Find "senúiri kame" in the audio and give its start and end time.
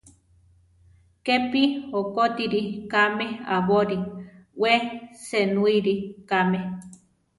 5.27-6.59